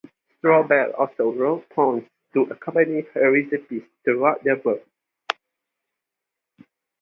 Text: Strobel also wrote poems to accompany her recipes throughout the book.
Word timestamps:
Strobel 0.35 0.95
also 0.99 1.31
wrote 1.31 1.69
poems 1.69 2.07
to 2.33 2.41
accompany 2.49 3.01
her 3.13 3.31
recipes 3.31 3.83
throughout 4.03 4.43
the 4.43 4.55
book. 4.55 4.83